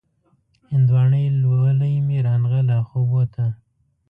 [0.71, 3.45] هندواڼۍ لولۍ مې را نغله خوبو ته